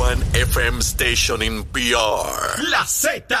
[0.00, 2.62] one FM station in PR.
[2.70, 3.36] La Z.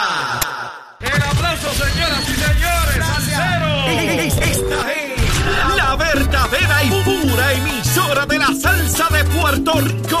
[1.00, 3.06] El aplauso, señoras y señores.
[3.06, 3.72] Salsero.
[3.88, 10.20] Esta es la verdadera y pura emisora de la salsa de Puerto Rico.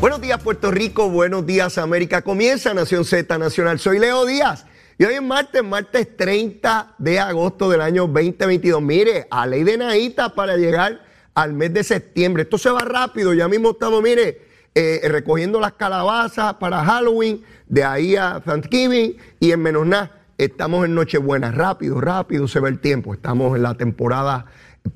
[0.00, 2.22] Buenos días Puerto Rico, buenos días América.
[2.22, 3.80] Comienza Nación Z Nacional.
[3.80, 4.64] Soy Leo Díaz
[4.96, 8.80] y hoy es martes, martes 30 de agosto del año 2022.
[8.80, 11.00] Mire, a ley de Naita para llegar
[11.34, 12.44] al mes de septiembre.
[12.44, 17.82] Esto se va rápido, ya mismo estamos, mire, eh, recogiendo las calabazas para Halloween, de
[17.82, 20.12] ahí a Thanksgiving y en menos nada.
[20.38, 23.14] Estamos en Nochebuena, rápido, rápido se ve el tiempo.
[23.14, 24.46] Estamos en la temporada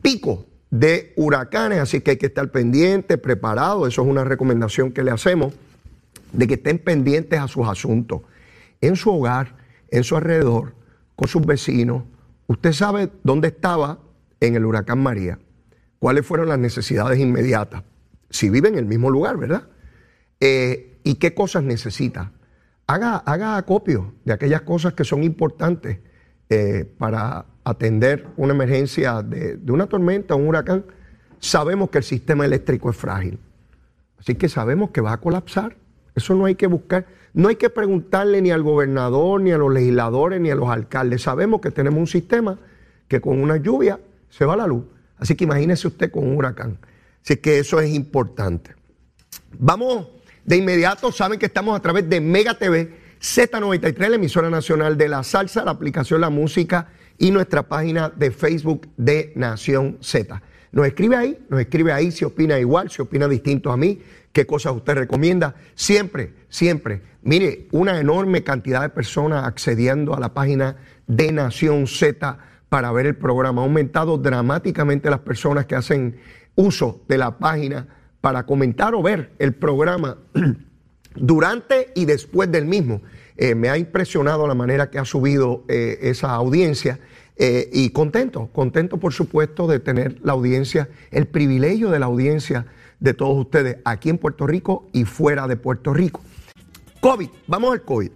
[0.01, 3.87] pico de huracanes, así que hay que estar pendientes, preparados.
[3.87, 5.53] Eso es una recomendación que le hacemos,
[6.33, 8.23] de que estén pendientes a sus asuntos,
[8.81, 9.55] en su hogar,
[9.91, 10.75] en su alrededor,
[11.15, 12.05] con sus vecinos.
[12.47, 13.99] Usted sabe dónde estaba
[14.41, 15.39] en el huracán María,
[15.99, 17.83] cuáles fueron las necesidades inmediatas,
[18.31, 19.69] si vive en el mismo lugar, ¿verdad?
[20.41, 22.33] Eh, y qué cosas necesita.
[22.87, 25.99] Haga, haga acopio de aquellas cosas que son importantes
[26.53, 30.85] eh, para atender una emergencia de, de una tormenta, un huracán,
[31.39, 33.39] sabemos que el sistema eléctrico es frágil.
[34.19, 35.77] Así que sabemos que va a colapsar.
[36.15, 37.07] Eso no hay que buscar.
[37.35, 41.23] No hay que preguntarle ni al gobernador, ni a los legisladores, ni a los alcaldes.
[41.23, 42.59] Sabemos que tenemos un sistema
[43.09, 44.85] que con una lluvia se va la luz.
[45.17, 46.79] Así que imagínese usted con un huracán.
[47.23, 48.75] Así que eso es importante.
[49.59, 50.09] Vamos
[50.45, 51.11] de inmediato.
[51.13, 55.65] Saben que estamos a través de Mega TV, Z93, la emisora nacional de la salsa,
[55.65, 56.89] la aplicación La Música
[57.19, 60.43] y nuestra página de Facebook de Nación Z.
[60.73, 64.03] Nos escribe ahí, nos escribe ahí si opina igual, si opina distinto a mí,
[64.33, 65.55] qué cosas usted recomienda.
[65.77, 72.39] Siempre, siempre, mire, una enorme cantidad de personas accediendo a la página de Nación Z
[72.69, 73.63] para ver el programa.
[73.63, 76.17] Ha aumentado dramáticamente las personas que hacen
[76.57, 77.87] uso de la página
[78.21, 80.19] para comentar o ver el programa
[81.15, 83.03] durante y después del mismo.
[83.37, 87.01] Eh, me ha impresionado la manera que ha subido eh, esa audiencia
[87.37, 92.67] eh, y contento, contento por supuesto de tener la audiencia, el privilegio de la audiencia
[93.01, 96.21] de todos ustedes aquí en Puerto Rico y fuera de Puerto Rico.
[97.01, 98.11] COVID, vamos al COVID.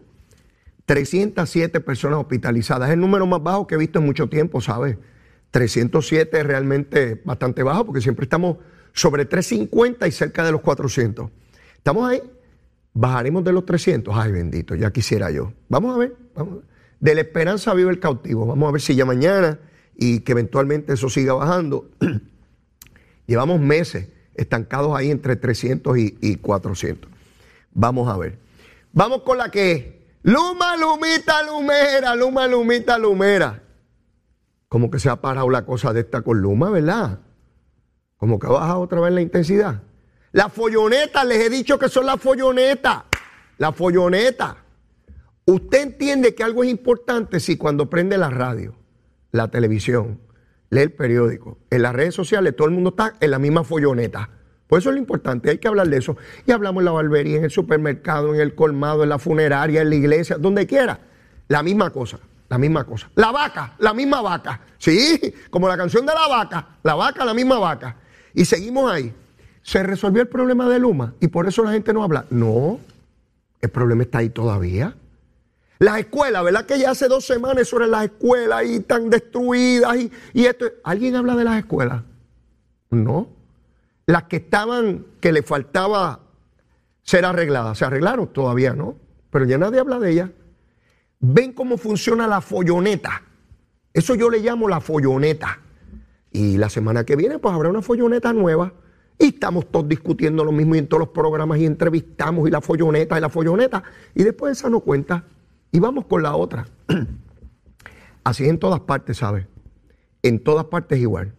[0.85, 4.97] 307 personas hospitalizadas, es el número más bajo que he visto en mucho tiempo, ¿sabes?
[5.51, 8.59] 307 es realmente bastante bajo porque siempre estamos
[8.93, 11.31] sobre 350 y cerca de los 400.
[11.79, 12.23] ¿Estamos ahí?
[12.99, 14.17] Bajaremos de los 300.
[14.17, 15.53] Ay, bendito, ya quisiera yo.
[15.69, 16.61] Vamos a ver, vamos.
[16.99, 18.47] De la esperanza vive el cautivo.
[18.47, 19.59] Vamos a ver si ya mañana
[19.95, 21.91] y que eventualmente eso siga bajando.
[23.27, 27.11] Llevamos meses estancados ahí entre 300 y, y 400.
[27.73, 28.39] Vamos a ver.
[28.95, 33.63] Vamos con la que Luma, Lumita, Lumera, Luma, Lumita, Lumera.
[34.69, 37.21] Como que se ha parado la cosa de esta con Luma, ¿verdad?
[38.17, 39.83] Como que ha bajado otra vez la intensidad.
[40.37, 43.05] Las follonetas, les he dicho que son las follonetas.
[43.57, 44.59] La folloneta.
[45.47, 48.75] Usted entiende que algo es importante si cuando prende la radio,
[49.33, 50.21] la televisión,
[50.69, 54.29] lee el periódico, en las redes sociales, todo el mundo está en la misma folloneta.
[54.67, 56.19] Pues eso es lo importante, hay que hablar de eso.
[56.45, 59.89] Y hablamos en la barbería, en el supermercado, en el colmado, en la funeraria, en
[59.89, 61.01] la iglesia, donde quiera.
[61.49, 62.19] La misma cosa,
[62.51, 63.09] la misma cosa.
[63.15, 64.61] La vaca, la misma vaca.
[64.77, 67.97] Sí, como la canción de la vaca, la vaca, la misma vaca.
[68.35, 69.15] Y seguimos ahí.
[69.67, 72.25] ¿Se resolvió el problema de Luma y por eso la gente no habla?
[72.31, 72.79] No,
[73.61, 74.95] el problema está ahí todavía.
[75.81, 80.13] Las escuelas, ¿verdad que ya hace dos semanas sobre las escuelas y están destruidas y,
[80.35, 80.67] y esto?
[80.85, 82.05] ¿Alguien habla de las escuelas?
[82.91, 83.29] No.
[84.07, 86.21] Las que estaban, que le faltaba
[87.03, 88.29] ser arregladas, ¿se arreglaron?
[88.29, 88.95] Todavía no.
[89.31, 90.31] Pero ya nadie habla de ellas.
[91.19, 93.21] Ven cómo funciona la folloneta.
[93.93, 95.59] Eso yo le llamo la folloneta.
[96.31, 98.73] Y la semana que viene, pues habrá una folloneta nueva.
[99.19, 102.61] Y estamos todos discutiendo lo mismo y en todos los programas y entrevistamos y la
[102.61, 103.83] folloneta y la folloneta.
[104.15, 105.25] Y después esa no cuenta.
[105.73, 106.67] Y vamos con la otra.
[108.25, 109.47] Así en todas partes, ¿sabe?
[110.23, 111.33] En todas partes igual.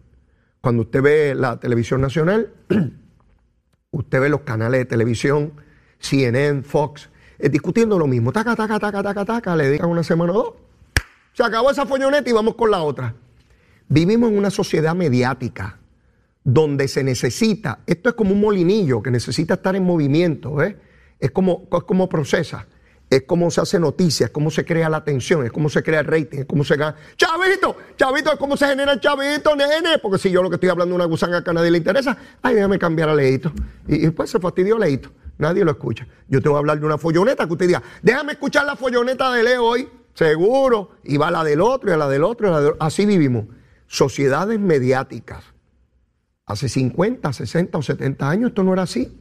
[0.60, 2.52] Cuando usted ve la televisión nacional,
[3.92, 5.52] usted ve los canales de televisión,
[6.00, 8.32] CNN, Fox, eh, discutiendo lo mismo.
[8.32, 10.54] Taca, taca, taca, taca, taca, le dedican una semana o dos.
[11.32, 13.14] Se acabó esa folloneta y vamos con la otra.
[13.88, 15.77] Vivimos en una sociedad mediática
[16.48, 20.76] donde se necesita, esto es como un molinillo que necesita estar en movimiento, ¿ves?
[21.20, 22.66] Es como, es como procesa,
[23.10, 26.00] es como se hace noticia, es como se crea la atención, es como se crea
[26.00, 26.96] el rating, es como se gana.
[27.18, 30.70] Chavito, chavito, es como se genera el chavito, nene, porque si yo lo que estoy
[30.70, 33.52] hablando de una gusanga que a nadie le interesa, ay, déjame cambiar a Leito.
[33.86, 36.06] Y, después se fastidió Leito, nadie lo escucha.
[36.28, 39.30] Yo te voy a hablar de una folloneta que usted diga, déjame escuchar la folloneta
[39.34, 42.50] de Leo hoy, seguro, y va la del otro, y a la del otro, y
[42.50, 42.82] a la del otro.
[42.82, 43.44] Así vivimos.
[43.86, 45.57] Sociedades mediáticas.
[46.48, 49.14] Hace 50, 60 o 70 años esto no era así.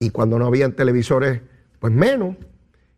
[0.00, 1.42] Y cuando no habían televisores,
[1.78, 2.36] pues menos.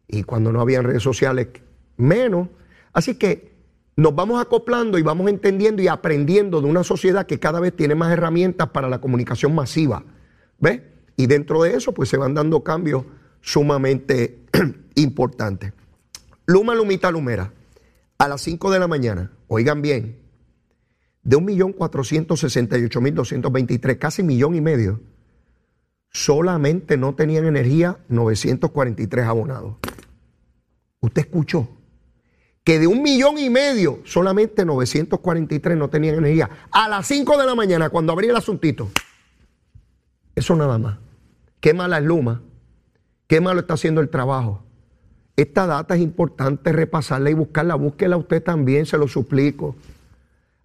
[0.06, 1.48] Y cuando no habían redes sociales,
[1.96, 2.48] menos.
[2.92, 3.56] Así que
[3.96, 7.96] nos vamos acoplando y vamos entendiendo y aprendiendo de una sociedad que cada vez tiene
[7.96, 10.04] más herramientas para la comunicación masiva.
[10.60, 10.80] ¿Ves?
[11.16, 13.04] Y dentro de eso, pues se van dando cambios
[13.40, 14.44] sumamente
[14.94, 15.72] importantes.
[16.46, 17.52] Luma, Lumita, Lumera.
[18.18, 20.18] A las 5 de la mañana, oigan bien,
[21.26, 25.00] de 1.468.223, casi millón y medio,
[26.12, 29.74] solamente no tenían energía 943 abonados.
[31.00, 31.68] Usted escuchó
[32.62, 36.48] que de un millón y medio, solamente 943 no tenían energía.
[36.70, 38.88] A las 5 de la mañana, cuando abrí el asuntito.
[40.36, 40.98] Eso nada más.
[41.58, 42.40] Qué mala es Luma.
[43.26, 44.62] Qué malo está haciendo el trabajo.
[45.34, 47.74] Esta data es importante repasarla y buscarla.
[47.74, 49.74] Búsquela usted también, se lo suplico.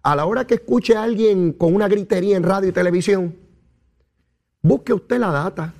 [0.02, 3.36] A la hora que escuche a alguien con una gritería en radio y televisión,
[4.60, 5.74] busque usted la data.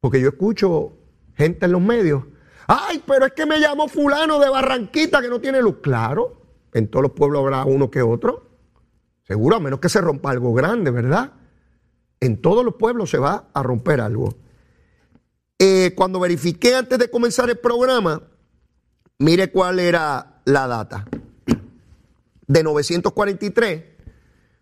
[0.00, 0.92] Porque yo escucho
[1.36, 2.24] gente en los medios.
[2.66, 5.76] Ay, pero es que me llamó fulano de Barranquita que no tiene luz.
[5.82, 8.50] Claro, en todos los pueblos habrá uno que otro.
[9.22, 11.32] Seguro, a menos que se rompa algo grande, ¿verdad?
[12.20, 14.34] En todos los pueblos se va a romper algo.
[15.58, 18.22] Eh, cuando verifiqué antes de comenzar el programa,
[19.18, 21.06] mire cuál era la data.
[22.46, 23.82] De 943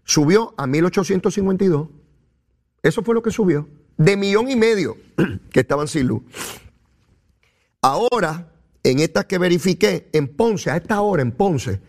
[0.05, 1.89] subió a 1852.
[2.83, 3.69] Eso fue lo que subió.
[3.97, 4.97] De millón y medio
[5.53, 6.23] que estaban sin luz.
[7.81, 8.53] Ahora,
[8.83, 11.81] en estas que verifiqué, en Ponce, a esta hora en Ponce,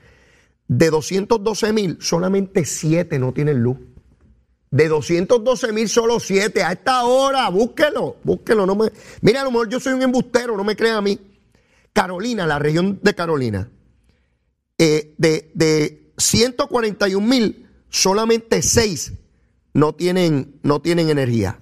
[0.67, 3.77] de 212 mil, solamente 7 no tienen luz.
[4.71, 6.63] De 212 mil, solo 7.
[6.63, 8.65] A esta hora, búsquelo, búsquelo.
[8.65, 8.91] No me,
[9.21, 11.19] mira, a lo mejor yo soy un embustero, no me crea a mí.
[11.93, 13.69] Carolina, la región de Carolina,
[14.77, 19.13] eh, de, de 141 mil, solamente 6
[19.73, 21.59] no tienen, no tienen energía.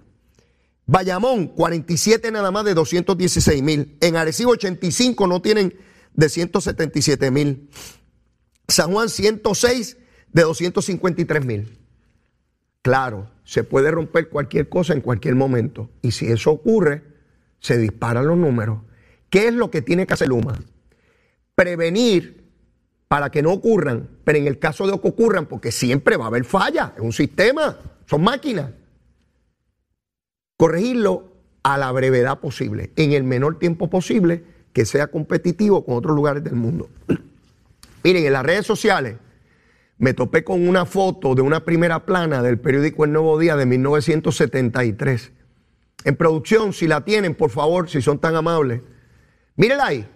[0.85, 3.97] Bayamón, 47 nada más de 216 mil.
[4.01, 5.73] En Arecibo, 85 no tienen
[6.13, 7.69] de 177 mil.
[8.67, 9.97] San Juan, 106
[10.33, 11.77] de 253 mil.
[12.81, 15.89] Claro, se puede romper cualquier cosa en cualquier momento.
[16.01, 17.03] Y si eso ocurre,
[17.59, 18.79] se disparan los números.
[19.29, 20.59] ¿Qué es lo que tiene que hacer Luma?
[21.55, 22.40] Prevenir
[23.11, 26.27] para que no ocurran, pero en el caso de que ocurran, porque siempre va a
[26.27, 28.71] haber falla, es un sistema, son máquinas.
[30.55, 31.27] Corregirlo
[31.61, 36.41] a la brevedad posible, en el menor tiempo posible, que sea competitivo con otros lugares
[36.41, 36.87] del mundo.
[38.05, 39.17] Miren, en las redes sociales
[39.97, 43.65] me topé con una foto de una primera plana del periódico El Nuevo Día de
[43.65, 45.33] 1973.
[46.05, 48.79] En producción, si la tienen, por favor, si son tan amables.
[49.57, 50.07] Mírela ahí.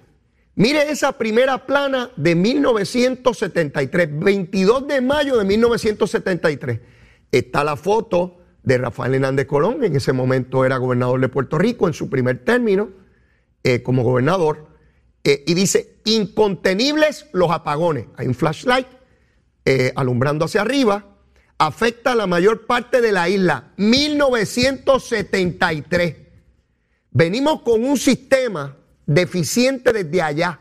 [0.55, 6.79] Mire esa primera plana de 1973, 22 de mayo de 1973.
[7.29, 11.87] Está la foto de Rafael Hernández Colón, en ese momento era gobernador de Puerto Rico
[11.87, 12.89] en su primer término
[13.63, 14.67] eh, como gobernador,
[15.25, 18.05] eh, y dice, incontenibles los apagones.
[18.15, 18.87] Hay un flashlight
[19.65, 21.17] eh, alumbrando hacia arriba,
[21.57, 23.73] afecta a la mayor parte de la isla.
[23.75, 26.15] 1973.
[27.11, 30.59] Venimos con un sistema deficiente desde allá.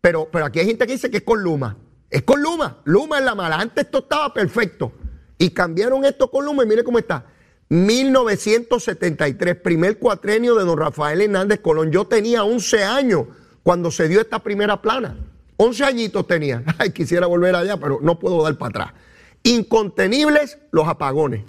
[0.00, 1.76] Pero, pero aquí hay gente que dice que es con Luma.
[2.08, 2.78] Es con Luma.
[2.84, 3.56] Luma es la mala.
[3.56, 4.92] Antes esto estaba perfecto.
[5.38, 7.24] Y cambiaron esto con Luma y mire cómo está.
[7.70, 11.92] 1973, primer cuatrenio de don Rafael Hernández Colón.
[11.92, 13.26] Yo tenía 11 años
[13.62, 15.16] cuando se dio esta primera plana.
[15.56, 16.64] 11 añitos tenía.
[16.78, 19.00] Ay, quisiera volver allá, pero no puedo dar para atrás.
[19.44, 21.44] Incontenibles los apagones.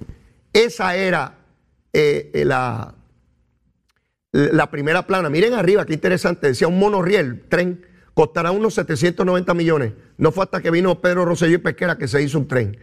[0.54, 1.40] Esa era
[1.92, 2.94] eh, eh, la,
[4.32, 5.30] la primera plana.
[5.30, 6.48] Miren arriba, qué interesante.
[6.48, 9.94] Decía un monorriel, tren, costará unos 790 millones.
[10.18, 12.78] No fue hasta que vino Pedro Rosselló y Pesquera que se hizo un tren.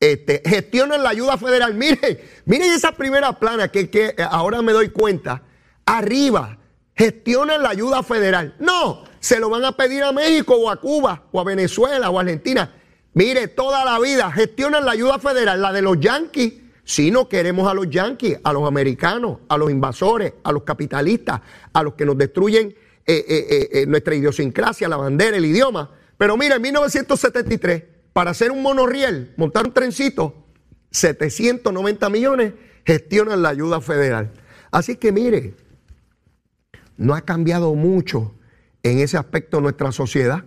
[0.00, 1.74] Este, gestionan la ayuda federal.
[1.76, 5.42] Miren, miren esa primera plana que, que ahora me doy cuenta.
[5.84, 6.58] Arriba,
[6.94, 8.54] gestionan la ayuda federal.
[8.58, 12.18] No, se lo van a pedir a México o a Cuba o a Venezuela o
[12.18, 12.72] a Argentina.
[13.14, 16.65] Mire, toda la vida gestionan la ayuda federal, la de los yanquis.
[16.88, 21.40] Si no queremos a los yanquis, a los americanos, a los invasores, a los capitalistas,
[21.72, 22.68] a los que nos destruyen
[23.04, 25.90] eh, eh, eh, nuestra idiosincrasia, la bandera, el idioma.
[26.16, 30.46] Pero mire, en 1973, para hacer un monorriel, montar un trencito,
[30.92, 32.52] 790 millones
[32.84, 34.30] gestionan la ayuda federal.
[34.70, 35.54] Así que mire,
[36.96, 38.36] no ha cambiado mucho
[38.84, 40.44] en ese aspecto nuestra sociedad.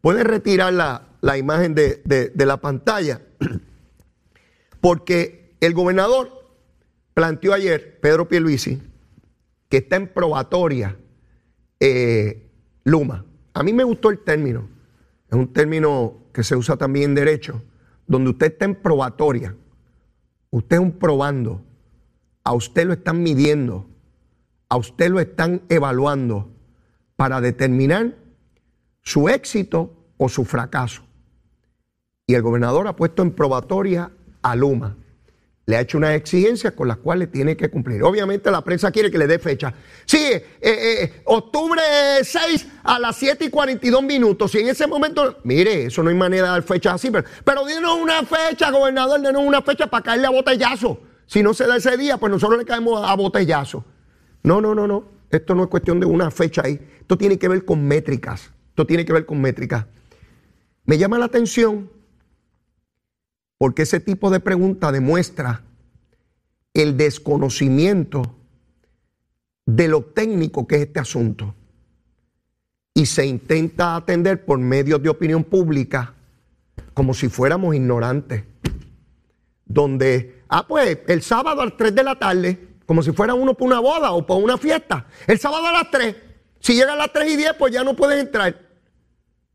[0.00, 3.20] Puede retirar la, imagen de, de la pantalla,
[4.80, 6.50] porque el gobernador
[7.14, 8.82] planteó ayer, Pedro Pierluisi,
[9.68, 10.96] que está en probatoria
[11.78, 12.50] eh,
[12.82, 13.24] Luma.
[13.54, 14.68] A mí me gustó el término.
[15.30, 17.62] Es un término que se usa también en derecho,
[18.08, 19.54] donde usted está en probatoria.
[20.50, 21.62] Usted es un probando.
[22.42, 23.86] A usted lo están midiendo.
[24.68, 26.50] A usted lo están evaluando
[27.14, 28.16] para determinar
[29.02, 31.02] su éxito o su fracaso.
[32.26, 34.10] Y el gobernador ha puesto en probatoria
[34.42, 34.96] a Luma
[35.66, 38.02] le ha hecho unas exigencias con las cuales tiene que cumplir.
[38.02, 39.72] Obviamente la prensa quiere que le dé fecha.
[40.04, 41.80] Sí, eh, eh, octubre
[42.22, 44.54] 6 a las 7 y 42 minutos.
[44.56, 47.64] Y en ese momento, mire, eso no hay manera de dar fecha así, pero, pero
[47.64, 51.00] dinos una fecha, gobernador, denos una fecha para caerle a botellazo.
[51.26, 53.84] Si no se da ese día, pues nosotros le caemos a botellazo.
[54.42, 55.04] No, no, no, no.
[55.30, 56.78] Esto no es cuestión de una fecha ahí.
[57.00, 58.52] Esto tiene que ver con métricas.
[58.70, 59.86] Esto tiene que ver con métricas.
[60.84, 61.88] Me llama la atención
[63.62, 65.62] porque ese tipo de pregunta demuestra
[66.74, 68.34] el desconocimiento
[69.66, 71.54] de lo técnico que es este asunto.
[72.92, 76.12] Y se intenta atender por medios de opinión pública
[76.92, 78.42] como si fuéramos ignorantes.
[79.64, 83.54] Donde, ah, pues el sábado a las 3 de la tarde, como si fuera uno
[83.54, 85.06] por una boda o por una fiesta.
[85.24, 86.16] El sábado a las 3.
[86.58, 88.58] Si llega a las 3 y 10, pues ya no pueden entrar.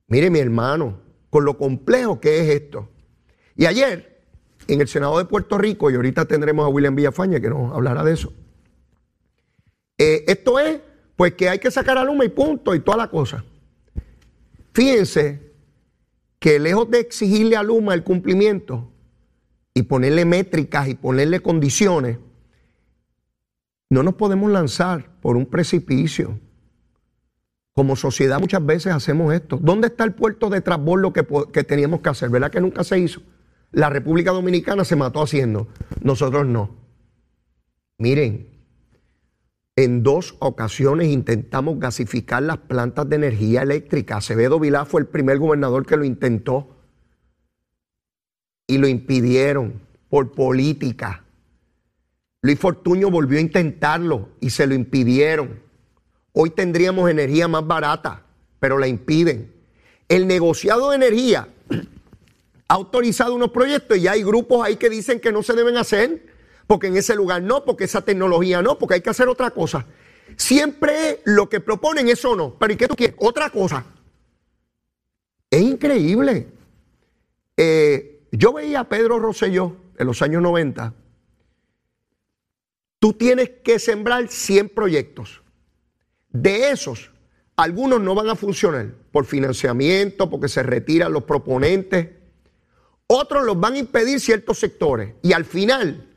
[0.07, 0.97] Mire, mi hermano,
[1.29, 2.87] con lo complejo que es esto.
[3.57, 4.21] Y ayer,
[4.67, 8.03] en el Senado de Puerto Rico, y ahorita tendremos a William Villafaña que nos hablará
[8.03, 8.31] de eso,
[9.97, 10.79] eh, esto es,
[11.15, 13.43] pues que hay que sacar a Luma y punto, y toda la cosa.
[14.73, 15.53] Fíjense
[16.37, 18.91] que lejos de exigirle a Luma el cumplimiento
[19.73, 22.19] y ponerle métricas y ponerle condiciones,
[23.89, 26.39] no nos podemos lanzar por un precipicio.
[27.73, 29.57] Como sociedad muchas veces hacemos esto.
[29.59, 32.29] ¿Dónde está el puerto de transbordo que, que teníamos que hacer?
[32.29, 33.21] ¿Verdad que nunca se hizo?
[33.71, 35.67] La República Dominicana se mató haciendo,
[36.01, 36.75] nosotros no.
[37.97, 38.57] Miren,
[39.75, 44.17] en dos ocasiones intentamos gasificar las plantas de energía eléctrica.
[44.17, 46.75] Acevedo Vilá fue el primer gobernador que lo intentó.
[48.67, 51.23] Y lo impidieron por política.
[52.41, 55.59] Luis Fortuño volvió a intentarlo y se lo impidieron.
[56.33, 58.23] Hoy tendríamos energía más barata,
[58.59, 59.53] pero la impiden.
[60.07, 61.49] El negociado de energía
[62.67, 66.25] ha autorizado unos proyectos y hay grupos ahí que dicen que no se deben hacer,
[66.67, 69.85] porque en ese lugar no, porque esa tecnología no, porque hay que hacer otra cosa.
[70.35, 73.15] Siempre lo que proponen eso no, pero ¿y qué tú quieres?
[73.19, 73.85] Otra cosa.
[75.49, 76.47] Es increíble.
[77.55, 80.93] Eh, yo veía a Pedro Rosselló en los años 90.
[82.99, 85.41] Tú tienes que sembrar 100 proyectos.
[86.29, 87.11] De esos,
[87.55, 92.16] algunos no van a funcionar por financiamiento, porque se retiran los proponentes.
[93.07, 95.13] Otros los van a impedir ciertos sectores.
[95.23, 96.07] Y al final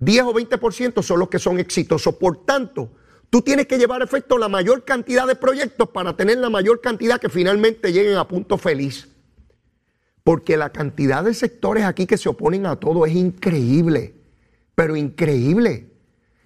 [0.00, 2.16] 10 o 20% son los que son exitosos.
[2.16, 2.90] Por tanto,
[3.30, 6.80] tú tienes que llevar a efecto la mayor cantidad de proyectos para tener la mayor
[6.80, 9.08] cantidad que finalmente lleguen a punto feliz.
[10.24, 14.14] Porque la cantidad de sectores aquí que se oponen a todo es increíble,
[14.74, 15.92] pero increíble.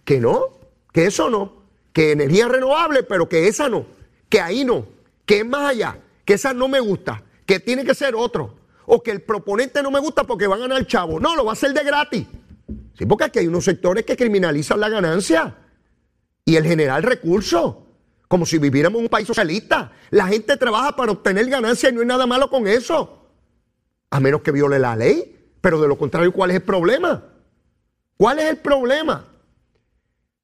[0.05, 0.59] Que no,
[0.93, 3.87] que eso no, que energía renovable, pero que esa no,
[4.29, 4.87] que ahí no,
[5.25, 9.03] que es más allá, que esa no me gusta, que tiene que ser otro o
[9.03, 11.21] que el proponente no me gusta porque van a ganar chavo.
[11.21, 12.27] No, lo va a hacer de gratis.
[12.99, 15.57] Sí, porque aquí hay unos sectores que criminalizan la ganancia
[16.45, 17.77] y el generar recursos,
[18.29, 19.93] como si viviéramos en un país socialista.
[20.11, 23.29] La gente trabaja para obtener ganancia y no hay nada malo con eso,
[24.11, 25.31] a menos que viole la ley.
[25.61, 27.25] Pero de lo contrario, ¿cuál es el problema?
[28.17, 29.25] ¿Cuál es el problema?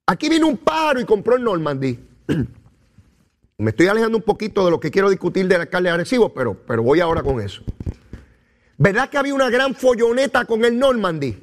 [0.06, 1.98] Aquí vino un pájaro y compró el Normandy.
[3.58, 6.82] Me estoy alejando un poquito de lo que quiero discutir del alcalde agresivo, pero, pero
[6.82, 7.62] voy ahora con eso.
[8.80, 11.36] ¿Verdad que había una gran folloneta con el Normandy?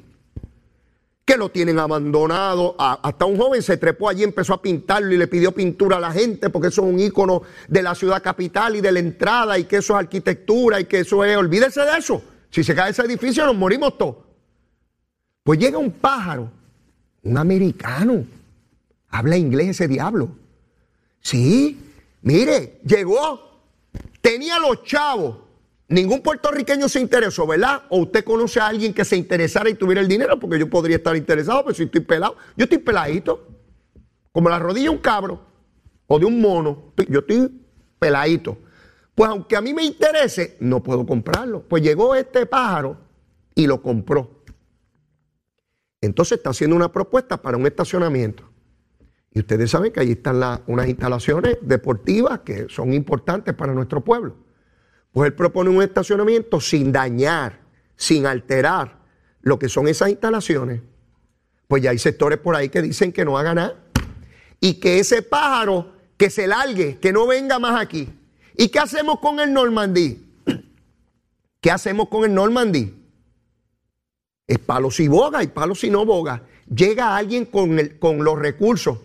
[1.24, 2.74] Que lo tienen abandonado.
[2.76, 6.10] hasta un joven se trepó allí, empezó a pintarlo y le pidió pintura a la
[6.10, 9.66] gente, porque eso es un ícono de la ciudad capital y de la entrada, y
[9.66, 11.36] que eso es arquitectura, y que eso es.
[11.36, 12.20] Olvídese de eso.
[12.50, 14.16] Si se cae ese edificio, nos morimos todos.
[15.44, 16.50] Pues llega un pájaro,
[17.22, 18.26] un americano.
[19.10, 20.30] Habla inglés ese diablo.
[21.20, 21.78] Sí,
[22.20, 23.60] mire, llegó.
[24.20, 25.47] Tenía los chavos
[25.88, 27.84] Ningún puertorriqueño se interesó, ¿verdad?
[27.88, 30.96] O usted conoce a alguien que se interesara y tuviera el dinero, porque yo podría
[30.96, 33.48] estar interesado, pero si estoy pelado, yo estoy peladito,
[34.30, 35.40] como la rodilla de un cabro
[36.06, 37.62] o de un mono, yo estoy
[37.98, 38.58] peladito.
[39.14, 41.62] Pues aunque a mí me interese, no puedo comprarlo.
[41.62, 42.98] Pues llegó este pájaro
[43.54, 44.44] y lo compró.
[46.00, 48.44] Entonces está haciendo una propuesta para un estacionamiento.
[49.32, 54.47] Y ustedes saben que allí están unas instalaciones deportivas que son importantes para nuestro pueblo.
[55.12, 57.60] Pues él propone un estacionamiento sin dañar,
[57.96, 58.98] sin alterar
[59.40, 60.82] lo que son esas instalaciones.
[61.66, 63.76] Pues ya hay sectores por ahí que dicen que no haga nada.
[64.60, 68.08] Y que ese pájaro que se largue, que no venga más aquí.
[68.56, 70.26] ¿Y qué hacemos con el Normandí?
[71.60, 72.94] ¿Qué hacemos con el Normandí?
[74.46, 76.42] Es palo si boga y palo si no boga.
[76.74, 78.98] Llega alguien con, el, con los recursos.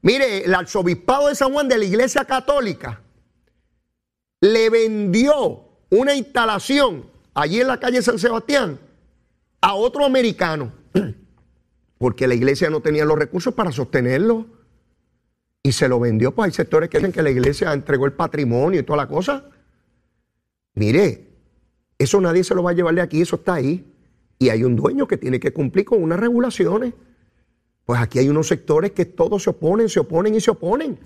[0.00, 3.02] Mire, el arzobispado de San Juan de la Iglesia Católica
[4.40, 8.78] le vendió una instalación allí en la calle San Sebastián
[9.60, 10.72] a otro americano,
[11.98, 14.46] porque la iglesia no tenía los recursos para sostenerlo.
[15.62, 18.80] Y se lo vendió, pues hay sectores que dicen que la iglesia entregó el patrimonio
[18.80, 19.50] y toda la cosa.
[20.74, 21.28] Mire,
[21.98, 23.92] eso nadie se lo va a llevar de aquí, eso está ahí.
[24.38, 26.94] Y hay un dueño que tiene que cumplir con unas regulaciones.
[27.84, 30.98] Pues aquí hay unos sectores que todos se oponen, se oponen y se oponen.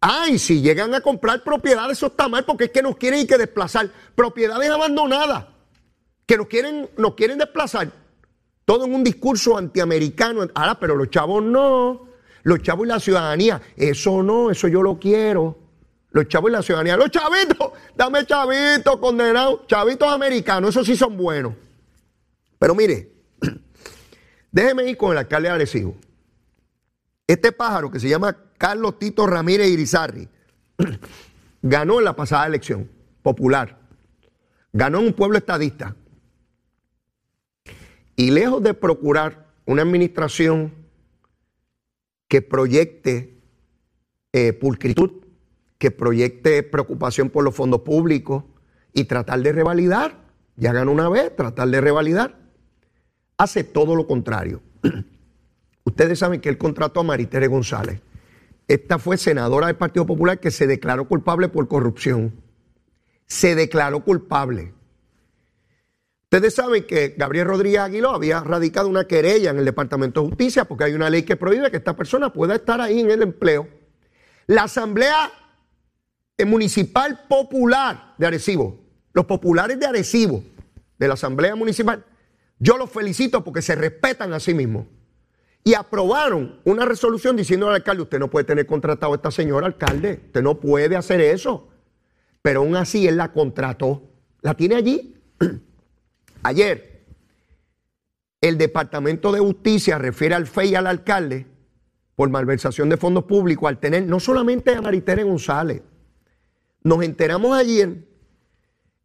[0.00, 3.36] Ay, si llegan a comprar propiedades, eso está mal porque es que nos quieren que
[3.36, 3.90] desplazar.
[4.14, 5.46] Propiedades abandonadas,
[6.26, 7.92] que nos quieren, nos quieren desplazar.
[8.64, 10.48] Todo en un discurso antiamericano.
[10.54, 12.08] Ahora, pero los chavos no.
[12.42, 15.58] Los chavos y la ciudadanía, eso no, eso yo lo quiero.
[16.10, 21.16] Los chavos y la ciudadanía, los chavitos, dame chavitos condenados, chavitos americanos, esos sí son
[21.16, 21.52] buenos.
[22.58, 23.12] Pero mire,
[24.50, 25.94] déjeme ir con el alcalde de Arecibo.
[27.26, 30.28] Este pájaro que se llama Carlos Tito Ramírez Irizarri
[31.62, 32.90] ganó en la pasada elección
[33.22, 33.78] popular.
[34.70, 35.96] Ganó en un pueblo estadista.
[38.16, 40.74] Y lejos de procurar una administración
[42.28, 43.40] que proyecte
[44.34, 45.24] eh, pulcritud,
[45.78, 48.44] que proyecte preocupación por los fondos públicos
[48.92, 50.18] y tratar de revalidar,
[50.56, 52.36] ya ganó una vez, tratar de revalidar,
[53.38, 54.60] hace todo lo contrario.
[55.84, 58.02] Ustedes saben que él contrató a Maritere González
[58.70, 62.40] esta fue senadora del Partido Popular que se declaró culpable por corrupción.
[63.26, 64.72] Se declaró culpable.
[66.22, 70.66] Ustedes saben que Gabriel Rodríguez Aguiló había radicado una querella en el Departamento de Justicia
[70.66, 73.66] porque hay una ley que prohíbe que esta persona pueda estar ahí en el empleo.
[74.46, 75.32] La Asamblea
[76.46, 80.44] Municipal Popular de Arecibo, los populares de Arecibo,
[80.96, 82.04] de la Asamblea Municipal,
[82.60, 84.86] yo los felicito porque se respetan a sí mismos
[85.62, 89.66] y aprobaron una resolución diciendo al alcalde, usted no puede tener contratado a esta señora
[89.66, 91.68] alcalde, usted no puede hacer eso.
[92.42, 94.02] Pero aún así él la contrató,
[94.40, 95.16] la tiene allí.
[96.42, 97.04] Ayer,
[98.40, 101.46] el Departamento de Justicia refiere al FEI al alcalde
[102.16, 105.82] por malversación de fondos públicos al tener no solamente a Maritere González,
[106.82, 108.08] nos enteramos ayer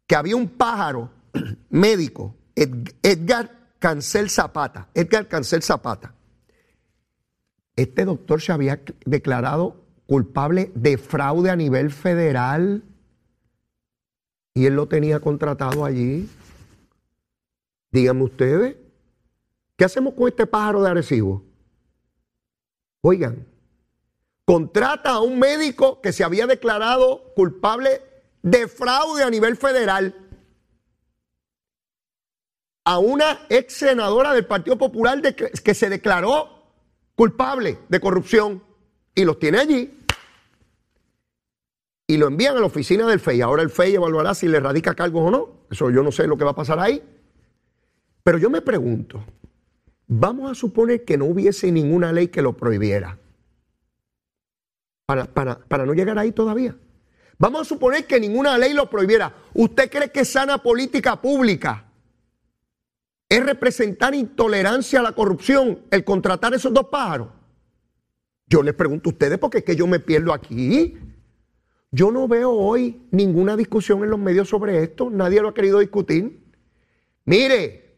[0.06, 1.10] que había un pájaro
[1.68, 6.14] médico, Edgar Cancel Zapata, Edgar Cancel Zapata,
[7.76, 12.82] este doctor se había declarado culpable de fraude a nivel federal
[14.54, 16.28] y él lo tenía contratado allí.
[17.92, 18.76] Díganme ustedes,
[19.76, 21.44] ¿qué hacemos con este pájaro de Arecibo?
[23.02, 23.46] Oigan,
[24.46, 28.00] contrata a un médico que se había declarado culpable
[28.42, 30.14] de fraude a nivel federal,
[32.84, 36.55] a una ex senadora del Partido Popular que se declaró
[37.16, 38.62] culpable de corrupción
[39.14, 39.96] y los tiene allí
[42.06, 43.40] y lo envían a la oficina del FEI.
[43.40, 45.48] Ahora el FEI evaluará si le radica cargos o no.
[45.70, 47.02] Eso yo no sé lo que va a pasar ahí.
[48.22, 49.24] Pero yo me pregunto,
[50.06, 53.18] vamos a suponer que no hubiese ninguna ley que lo prohibiera.
[55.06, 56.76] Para, para, para no llegar ahí todavía.
[57.38, 59.34] Vamos a suponer que ninguna ley lo prohibiera.
[59.54, 61.85] ¿Usted cree que sana política pública
[63.28, 67.28] es representar intolerancia a la corrupción el contratar esos dos pájaros?
[68.46, 70.96] Yo les pregunto a ustedes porque es que yo me pierdo aquí.
[71.90, 75.78] Yo no veo hoy ninguna discusión en los medios sobre esto, nadie lo ha querido
[75.78, 76.44] discutir.
[77.24, 77.96] Mire,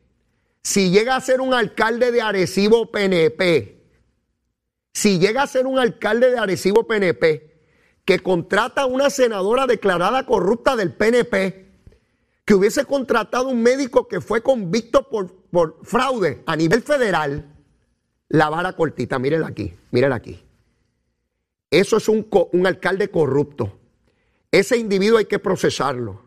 [0.62, 3.82] si llega a ser un alcalde de Arecibo PNP,
[4.92, 7.48] si llega a ser un alcalde de Arecibo PNP
[8.04, 11.67] que contrata a una senadora declarada corrupta del PNP,
[12.48, 17.54] que hubiese contratado un médico que fue convicto por, por fraude a nivel federal,
[18.30, 20.42] la vara cortita, mírenla aquí, mírenla aquí.
[21.70, 23.78] Eso es un, un alcalde corrupto.
[24.50, 26.22] Ese individuo hay que procesarlo,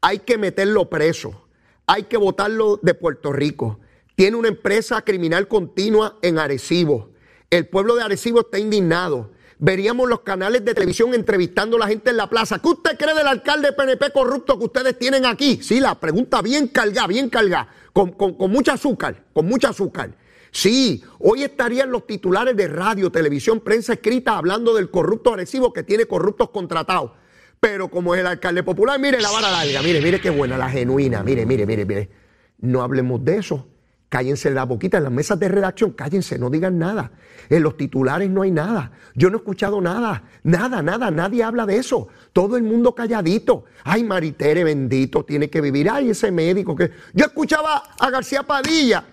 [0.00, 1.48] hay que meterlo preso,
[1.88, 3.80] hay que votarlo de Puerto Rico.
[4.14, 7.10] Tiene una empresa criminal continua en Arecibo.
[7.50, 12.10] El pueblo de Arecibo está indignado veríamos los canales de televisión entrevistando a la gente
[12.10, 12.58] en la plaza.
[12.58, 15.60] ¿Qué usted cree del alcalde PNP corrupto que ustedes tienen aquí?
[15.62, 20.16] Sí, la pregunta bien cargada, bien cargada, con, con, mucho azúcar, con mucho azúcar.
[20.50, 25.82] Sí, hoy estarían los titulares de radio, televisión, prensa escrita hablando del corrupto agresivo que
[25.82, 27.12] tiene corruptos contratados.
[27.58, 30.68] Pero como es el alcalde popular, mire la vara larga, mire, mire qué buena, la
[30.68, 32.10] genuina, mire, mire, mire, mire.
[32.58, 33.66] No hablemos de eso.
[34.14, 37.10] Cállense la boquita, en las mesas de redacción, cállense, no digan nada.
[37.48, 38.92] En los titulares no hay nada.
[39.16, 42.06] Yo no he escuchado nada, nada, nada, nadie habla de eso.
[42.32, 43.64] Todo el mundo calladito.
[43.82, 45.90] Ay, Maritere, bendito, tiene que vivir.
[45.90, 46.92] Ay, ese médico que...
[47.12, 49.04] Yo escuchaba a García Padilla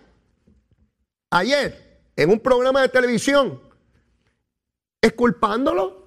[1.32, 3.60] ayer en un programa de televisión,
[5.02, 6.01] esculpándolo,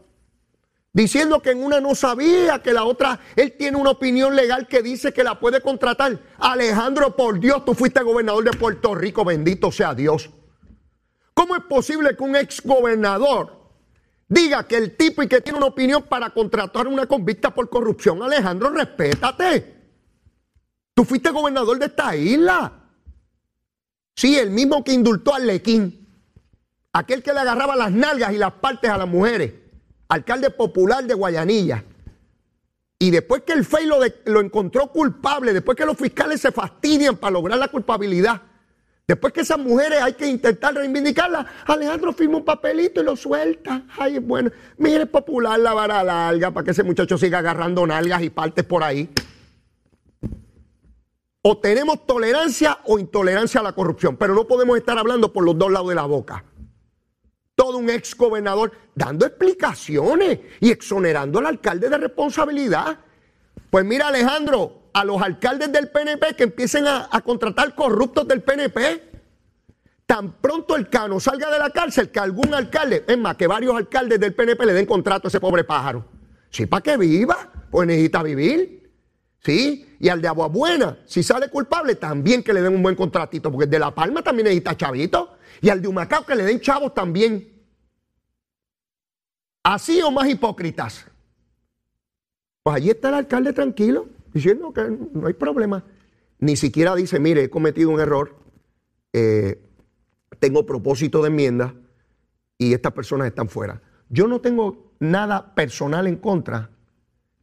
[0.94, 4.80] diciendo que en una no sabía, que la otra, él tiene una opinión legal que
[4.80, 6.18] dice que la puede contratar.
[6.38, 10.30] Alejandro, por Dios, tú fuiste gobernador de Puerto Rico, bendito sea Dios.
[11.34, 13.72] ¿Cómo es posible que un ex gobernador
[14.28, 18.22] diga que el tipo y que tiene una opinión para contratar una convicta por corrupción?
[18.22, 19.74] Alejandro, respétate.
[20.94, 22.72] Tú fuiste gobernador de esta isla.
[24.14, 26.08] Sí, el mismo que indultó al Lequín.
[26.92, 29.63] Aquel que le agarraba las nalgas y las partes a las mujeres.
[30.14, 31.84] Alcalde popular de Guayanilla.
[33.00, 37.16] Y después que el FEI lo, lo, encontró culpable, después que los fiscales se fastidian
[37.16, 38.40] para lograr la culpabilidad,
[39.08, 43.82] después que esas mujeres hay que intentar reivindicarlas, Alejandro firma un papelito y lo suelta.
[43.98, 48.30] Ay, bueno, mire popular la vara larga para que ese muchacho siga agarrando nalgas y
[48.30, 49.10] partes por ahí.
[51.42, 55.58] O tenemos tolerancia o intolerancia a la corrupción, pero no podemos estar hablando por los
[55.58, 56.44] dos lados de la boca.
[57.54, 62.98] Todo un ex gobernador dando explicaciones y exonerando al alcalde de responsabilidad.
[63.70, 69.12] Pues mira Alejandro, a los alcaldes del PNP que empiecen a, contratar corruptos del PNP.
[70.06, 73.74] Tan pronto el cano salga de la cárcel, que algún alcalde, es más, que varios
[73.76, 76.04] alcaldes del PNP le den contrato a ese pobre pájaro.
[76.50, 78.83] Sí, para que viva, pues necesita vivir.
[79.44, 79.96] ¿Sí?
[80.00, 83.50] Y al de Agua Buena, si sale culpable, también que le den un buen contratito,
[83.50, 85.36] porque el de La Palma también necesita chavito.
[85.60, 87.52] Y al de Humacao que le den chavos también.
[89.62, 91.06] Así o más hipócritas.
[92.62, 95.84] Pues allí está el alcalde tranquilo, diciendo que no hay problema.
[96.38, 98.34] Ni siquiera dice, mire, he cometido un error,
[99.12, 99.62] eh,
[100.38, 101.74] tengo propósito de enmienda
[102.56, 103.82] y estas personas están fuera.
[104.08, 106.70] Yo no tengo nada personal en contra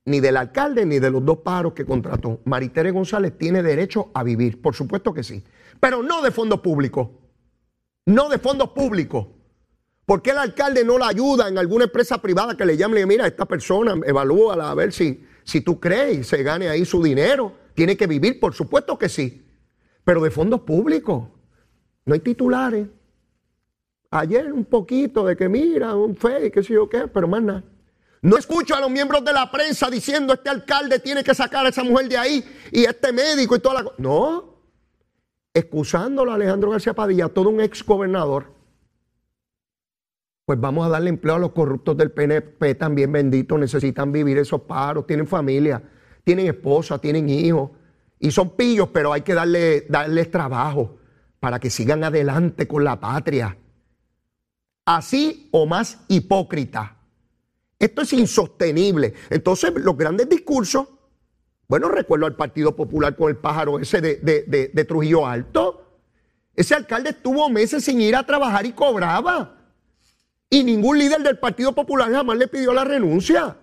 [0.06, 2.42] ni del alcalde ni de los dos paros que contrató.
[2.46, 5.44] Maritere González tiene derecho a vivir, por supuesto que sí,
[5.80, 7.10] pero no de fondos públicos,
[8.06, 9.28] no de fondos públicos.
[10.06, 13.28] ¿Por qué el alcalde no la ayuda en alguna empresa privada que le llame mira,
[13.28, 17.54] esta persona, evalúala a ver si, si tú crees y se gane ahí su dinero?
[17.76, 19.48] Tiene que vivir, por supuesto que sí,
[20.04, 21.30] pero de fondos públicos.
[22.06, 22.88] No hay titulares.
[24.10, 27.64] Ayer un poquito de que mira, un fe, qué sé yo qué, pero más nada.
[28.22, 31.70] No escucho a los miembros de la prensa diciendo este alcalde tiene que sacar a
[31.70, 34.52] esa mujer de ahí y este médico y toda la No.
[35.54, 38.54] Excusándolo a Alejandro García Padilla, todo un ex gobernador.
[40.46, 43.60] Pues vamos a darle empleo a los corruptos del PNP también, benditos.
[43.60, 45.82] Necesitan vivir esos paros, tienen familia,
[46.24, 47.72] tienen esposa, tienen hijos.
[48.20, 51.00] Y son pillos, pero hay que darle, darles trabajo
[51.40, 53.58] para que sigan adelante con la patria.
[54.86, 57.01] Así o más hipócrita.
[57.82, 59.16] Esto es insostenible.
[59.32, 60.88] Entonces, los grandes discursos,
[61.68, 66.00] bueno, recuerdo al Partido Popular con el pájaro ese de, Trujillo Alto.
[66.56, 69.58] Ese alcalde estuvo meses sin ir a trabajar y cobraba.
[70.48, 73.58] Y ningún líder del Partido Popular jamás le pidió la renuncia.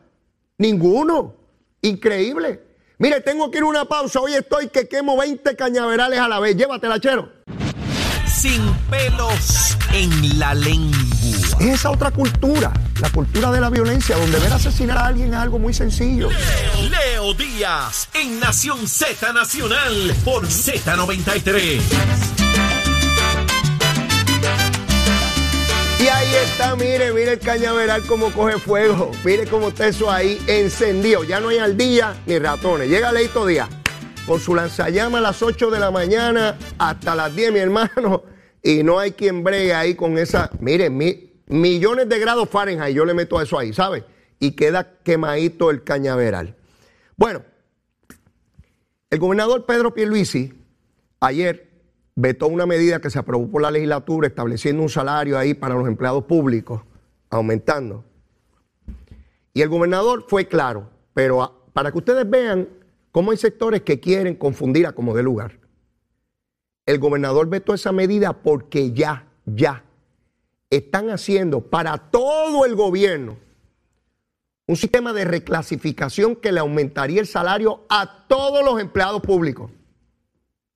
[0.57, 1.37] Ninguno.
[1.81, 2.61] Increíble.
[2.99, 4.19] Mire, tengo que ir a una pausa.
[4.19, 6.57] Hoy estoy que quemo 20 cañaverales a la vez.
[6.57, 7.31] Llévatela, chero.
[8.27, 11.08] Sin pelos en la lengua.
[11.61, 15.35] Es esa otra cultura, la cultura de la violencia, donde ver asesinar a alguien es
[15.35, 16.29] algo muy sencillo.
[16.31, 21.81] Leo, Díaz, en Nación Z Nacional, por Z93.
[26.01, 29.11] Y ahí está, mire, mire el cañaveral como coge fuego.
[29.25, 31.25] Mire cómo está eso ahí encendido.
[31.25, 32.89] Ya no hay al día ni ratones.
[32.89, 33.69] Llega Leito Díaz
[34.29, 38.23] con su lanzallama a las 8 de la mañana hasta las 10, mi hermano.
[38.61, 40.51] Y no hay quien bregue ahí con esa.
[40.59, 44.05] Mire, mi, millones de grados Fahrenheit, yo le meto eso ahí, ¿sabe?
[44.39, 46.55] Y queda quemadito el cañaveral.
[47.17, 47.43] Bueno,
[49.11, 50.53] el gobernador Pedro Pierluisi
[51.21, 51.69] ayer
[52.15, 55.89] vetó una medida que se aprobó por la legislatura estableciendo un salario ahí para los
[55.89, 56.83] empleados públicos,
[57.31, 58.05] aumentando.
[59.55, 62.69] Y el gobernador fue claro, pero para que ustedes vean
[63.11, 65.59] cómo hay sectores que quieren confundir a como de lugar.
[66.87, 69.85] El gobernador vetó esa medida porque ya, ya
[70.71, 73.37] están haciendo para todo el gobierno
[74.67, 79.71] un sistema de reclasificación que le aumentaría el salario a todos los empleados públicos.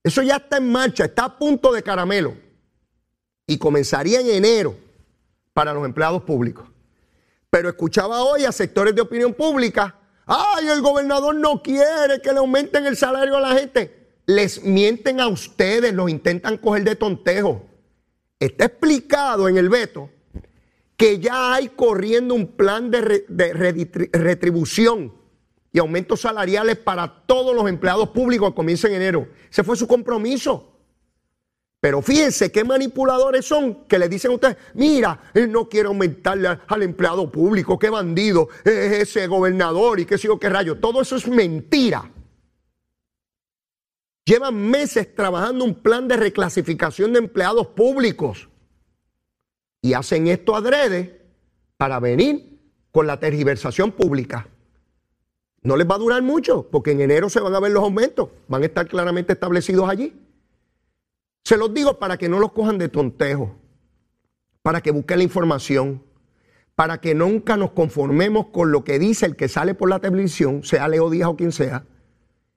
[0.03, 2.35] Eso ya está en marcha, está a punto de caramelo.
[3.47, 4.77] y comenzaría en enero
[5.53, 6.67] para los empleados públicos.
[7.51, 12.39] Pero escuchaba hoy a sectores de opinión pública, ay, el gobernador no quiere que le
[12.39, 14.15] aumenten el salario a la gente.
[14.25, 17.67] Les mienten a ustedes, los intentan coger de tontejo.
[18.43, 20.11] Está explicado en el veto
[20.97, 23.01] que ya hay corriendo un plan de,
[24.13, 25.13] retribución
[25.73, 29.29] y aumentos salariales para todos los empleados públicos que comienza en enero.
[29.49, 30.73] Ese fue su compromiso.
[31.79, 36.59] Pero fíjense qué manipuladores son que le dicen a ustedes, mira, él no quiere aumentarle
[36.67, 40.79] al empleado público, qué bandido es ese gobernador y qué sé qué rayo.
[40.79, 42.11] Todo eso es mentira.
[44.33, 48.49] Llevan meses trabajando un plan de reclasificación de empleados públicos
[49.83, 51.21] y hacen esto adrede
[51.77, 52.59] para venir
[52.93, 54.49] con la tergiversación pública.
[55.61, 58.31] No les va a durar mucho, porque en enero se van a ver los aumentos,
[58.49, 60.19] van a estar claramente establecidos allí.
[61.45, 63.55] Se los digo para que no los cojan de tontejo,
[64.63, 66.03] para que busquen la información,
[66.75, 70.65] para que nunca nos conformemos con lo que dice el que sale por la televisión,
[70.65, 71.85] sea Leo Díaz o quien sea,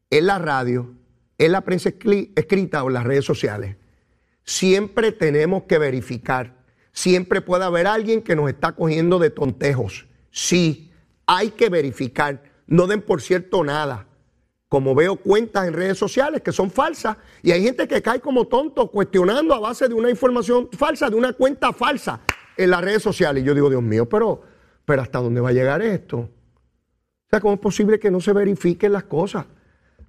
[0.10, 0.96] en la radio,
[1.38, 3.76] en la prensa escrita o las redes sociales.
[4.44, 6.56] Siempre tenemos que verificar
[6.96, 10.08] siempre puede haber alguien que nos está cogiendo de tontejos.
[10.32, 10.92] Sí,
[11.28, 12.42] hay que verificar.
[12.66, 14.08] No den por cierto nada.
[14.70, 18.48] Como veo cuentas en redes sociales que son falsas y hay gente que cae como
[18.48, 22.22] tonto cuestionando a base de una información falsa, de una cuenta falsa
[22.58, 23.44] en las redes sociales.
[23.44, 24.42] Y yo digo, Dios mío, pero,
[24.86, 26.18] pero ¿hasta dónde va a llegar esto?
[26.18, 29.46] O sea, ¿cómo es posible que no se verifiquen las cosas?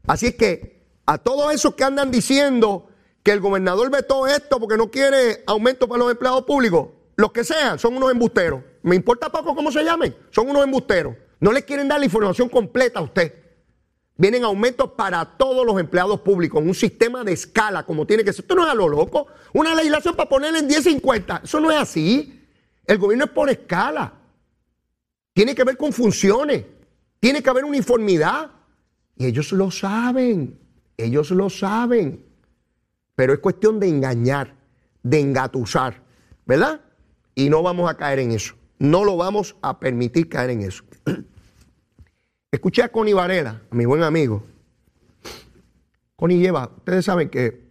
[0.07, 0.76] Así es que
[1.07, 2.88] a todos esos que andan diciendo
[3.23, 7.45] que el gobernador vetó esto porque no quiere aumento para los empleados públicos, los que
[7.45, 8.62] sean, son unos embusteros.
[8.83, 11.14] Me importa poco cómo se llamen, son unos embusteros.
[11.40, 13.35] No les quieren dar la información completa a usted.
[14.19, 18.45] Vienen aumentos para todos los empleados públicos, un sistema de escala como tiene que ser.
[18.45, 19.27] Esto no es a lo loco.
[19.53, 21.45] Una legislación para ponerle en 10.50.
[21.45, 22.42] Eso no es así.
[22.87, 24.14] El gobierno es por escala.
[25.35, 26.64] Tiene que ver con funciones.
[27.21, 28.51] Tiene que haber uniformidad.
[29.16, 30.66] Y ellos lo saben.
[30.97, 32.25] Ellos lo saben.
[33.15, 34.55] Pero es cuestión de engañar,
[35.03, 36.03] de engatusar,
[36.45, 36.81] ¿verdad?
[37.35, 38.55] Y no vamos a caer en eso.
[38.79, 40.85] No lo vamos a permitir caer en eso.
[42.51, 44.45] Escuché a Connie Varela, mi buen amigo.
[46.15, 47.67] Connie lleva, ustedes saben que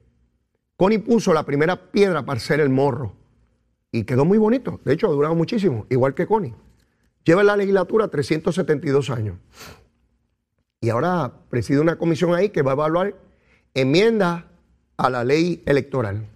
[0.78, 3.16] Connie puso la primera piedra para hacer el morro.
[3.92, 4.82] Y quedó muy bonito.
[4.84, 6.54] De hecho, ha durado muchísimo, igual que Connie.
[7.24, 9.38] Lleva en la legislatura 372 años.
[10.82, 13.16] Y ahora preside una comisión ahí que va a evaluar
[13.74, 14.44] enmiendas
[14.98, 16.28] a la ley electoral.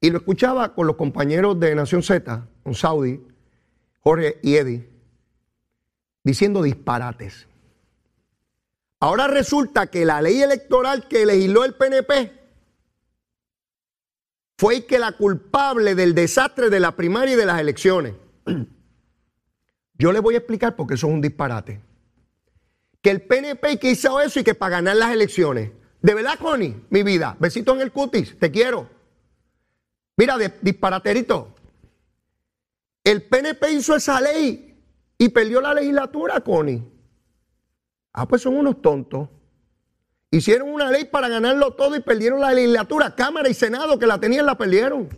[0.00, 3.20] Y lo escuchaba con los compañeros de Nación Z, con Saudi,
[4.00, 4.88] Jorge y Eddie,
[6.24, 7.46] diciendo disparates.
[8.98, 12.40] Ahora resulta que la ley electoral que legisló el PNP
[14.58, 18.14] fue que la culpable del desastre de la primaria y de las elecciones.
[19.94, 21.80] Yo les voy a explicar por qué eso es un disparate.
[23.00, 25.70] Que el PNP que hizo eso y que para ganar las elecciones
[26.02, 27.36] de verdad, Connie, mi vida.
[27.38, 28.88] Besito en el cutis, te quiero.
[30.16, 31.54] Mira, disparaterito.
[33.04, 34.78] El PNP hizo esa ley
[35.18, 36.82] y perdió la legislatura, Connie.
[38.12, 39.28] Ah, pues son unos tontos.
[40.30, 43.14] Hicieron una ley para ganarlo todo y perdieron la legislatura.
[43.14, 45.08] Cámara y Senado que la tenían la perdieron.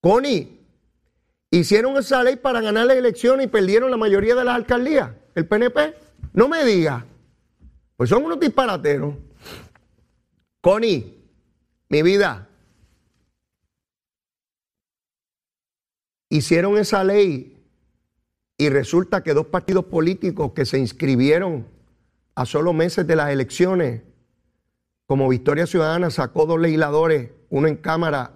[0.00, 0.66] Connie,
[1.50, 5.10] hicieron esa ley para ganar la elección y perdieron la mayoría de las alcaldías.
[5.34, 6.03] El PNP.
[6.34, 7.06] No me diga.
[7.96, 9.14] Pues son unos disparateros.
[10.60, 11.22] Connie,
[11.88, 12.48] mi vida,
[16.28, 17.62] hicieron esa ley
[18.56, 21.66] y resulta que dos partidos políticos que se inscribieron
[22.34, 24.02] a solo meses de las elecciones,
[25.06, 28.32] como Victoria Ciudadana sacó dos legisladores, uno en Cámara,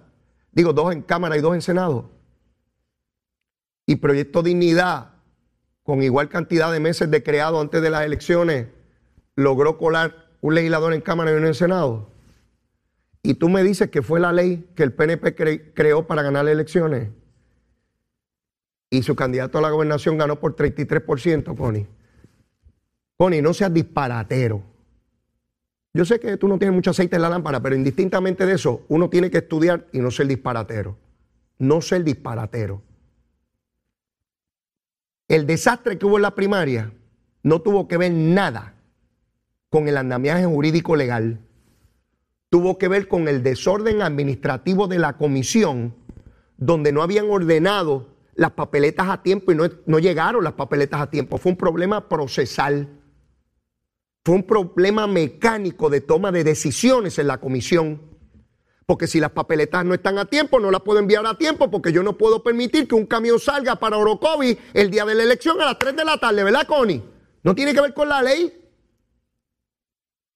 [0.51, 2.11] digo, dos en Cámara y dos en Senado,
[3.85, 5.15] y Proyecto Dignidad,
[5.89, 8.67] con igual cantidad de meses de creado antes de las elecciones,
[9.35, 12.11] logró colar un legislador en Cámara y uno en Senado.
[13.23, 16.51] Y tú me dices que fue la ley que el PNP creó para ganar las
[16.51, 17.09] elecciones.
[18.91, 21.87] Y su candidato a la gobernación ganó por 33%, Connie.
[23.17, 24.61] Connie, no seas disparatero.
[25.95, 28.85] Yo sé que tú no tienes mucho aceite en la lámpara, pero indistintamente de eso,
[28.89, 30.95] uno tiene que estudiar y no ser disparatero.
[31.57, 32.83] No ser disparatero.
[35.29, 36.91] El desastre que hubo en la primaria
[37.43, 38.75] no tuvo que ver nada
[39.69, 41.39] con el andamiaje jurídico legal
[42.49, 45.95] tuvo que ver con el desorden administrativo de la comisión,
[46.57, 51.37] donde no habían ordenado las papeletas a tiempo y no, llegaron las papeletas a tiempo.
[51.37, 52.87] Fue un problema procesal.
[54.25, 58.01] Fue un problema mecánico de toma de decisiones en la comisión.
[58.89, 61.91] Porque si las papeletas no están a tiempo, no las puedo enviar a tiempo, porque
[61.91, 65.61] yo no puedo permitir que un camión salga para Orocovi el día de la elección
[65.61, 67.03] a las 3 de la tarde, ¿verdad, Connie?
[67.43, 68.67] No tiene que ver con la ley.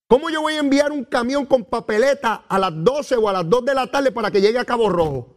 [0.08, 3.50] ¿Cómo yo voy a enviar un camión con papeleta a las 12 o a las
[3.50, 5.36] 2 de la tarde para que llegue a Cabo Rojo?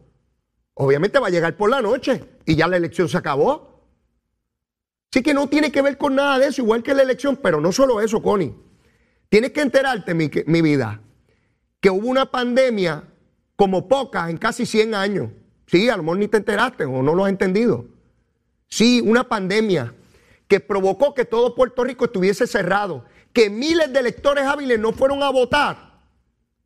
[0.75, 3.89] Obviamente va a llegar por la noche y ya la elección se acabó.
[5.11, 7.59] Así que no tiene que ver con nada de eso, igual que la elección, pero
[7.61, 8.53] no solo eso, Connie.
[9.27, 11.01] Tienes que enterarte, mi, mi vida,
[11.79, 13.03] que hubo una pandemia
[13.55, 15.29] como pocas en casi 100 años.
[15.67, 17.85] Sí, a lo mejor ni te enteraste o no lo has entendido.
[18.67, 19.93] Sí, una pandemia
[20.47, 25.21] que provocó que todo Puerto Rico estuviese cerrado, que miles de electores hábiles no fueron
[25.23, 26.01] a votar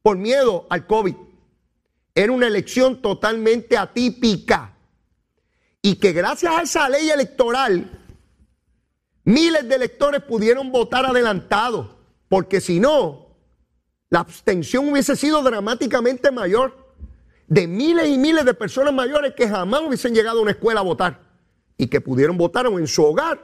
[0.01, 1.15] por miedo al COVID.
[2.13, 4.75] Era una elección totalmente atípica.
[5.81, 7.99] Y que gracias a esa ley electoral,
[9.23, 11.97] miles de electores pudieron votar adelantado,
[12.29, 13.20] porque si no,
[14.11, 16.75] la abstención hubiese sido dramáticamente mayor
[17.47, 20.83] de miles y miles de personas mayores que jamás hubiesen llegado a una escuela a
[20.83, 21.21] votar
[21.77, 23.41] y que pudieron votar en su hogar,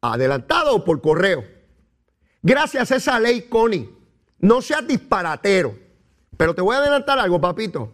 [0.00, 1.44] adelantado o por correo.
[2.42, 3.94] Gracias a esa ley, Connie,
[4.38, 5.78] no seas disparatero.
[6.36, 7.92] Pero te voy a adelantar algo, papito.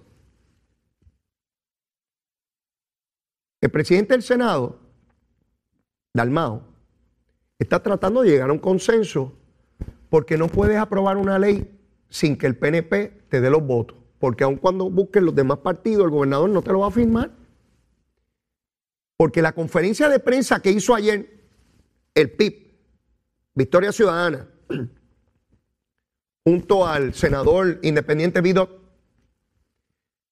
[3.61, 4.79] El presidente del Senado,
[6.13, 6.63] Dalmao,
[7.59, 9.33] está tratando de llegar a un consenso
[10.15, 11.77] porque no puedes aprobar una ley
[12.09, 13.99] sin que el PNP te dé los votos.
[14.21, 17.33] Porque aun cuando busquen los demás partidos, el gobernador no te lo va a firmar.
[19.17, 21.49] Porque la conferencia de prensa que hizo ayer
[22.15, 22.77] el PIB,
[23.57, 24.47] Victoria Ciudadana,
[26.45, 28.71] junto al senador independiente Vidot,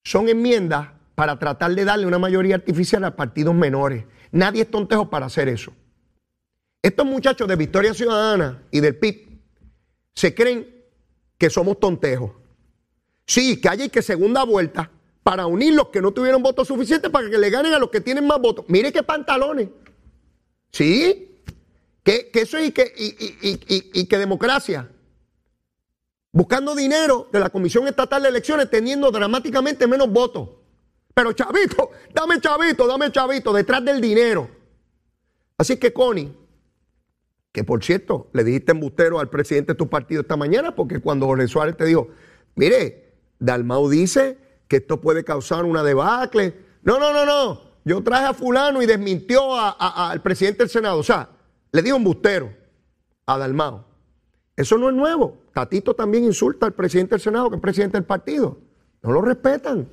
[0.05, 4.05] son enmiendas para tratar de darle una mayoría artificial a partidos menores.
[4.31, 5.73] Nadie es tontejo para hacer eso.
[6.81, 9.32] Estos muchachos de Victoria Ciudadana y del PIB
[10.15, 10.85] se creen
[11.39, 12.33] que somos tontejos.
[13.27, 14.91] Sí, que haya que segunda vuelta
[15.23, 18.01] para unir los que no tuvieron votos suficientes para que le ganen a los que
[18.01, 18.65] tienen más votos.
[18.69, 19.69] Mire qué pantalones.
[20.71, 21.43] Sí,
[22.03, 24.89] que, eso es y que, y que democracia
[26.33, 30.49] buscando dinero de la Comisión Estatal de Elecciones, teniendo dramáticamente menos votos.
[31.15, 34.49] Pero chavito, dame chavito, dame chavito, detrás del dinero.
[35.59, 36.35] Así que Connie,
[37.53, 41.27] que por cierto, le dijiste embustero al presidente de tu partido esta mañana, porque cuando
[41.27, 42.09] Jorge Suárez te dijo,
[42.55, 44.39] mire, Dalmau dice
[44.69, 46.55] que esto puede causar una debacle.
[46.83, 47.61] No, no, no, no.
[47.85, 50.99] Yo traje a fulano y desmintió al presidente del Senado.
[50.99, 51.29] O sea,
[51.73, 52.51] le dijo embustero
[53.27, 53.85] a Dalmau.
[54.57, 55.39] Eso no es nuevo.
[55.53, 58.59] Tatito también insulta al presidente del Senado, que es presidente del partido.
[59.03, 59.89] No lo respetan.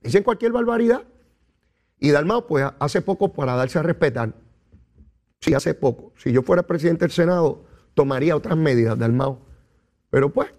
[0.00, 1.02] Dicen cualquier barbaridad.
[1.98, 4.32] Y Dalmao, pues hace poco, para darse a respetar,
[5.40, 9.40] sí, hace poco, si yo fuera presidente del Senado, tomaría otras medidas, Dalmao.
[10.10, 10.50] Pero pues,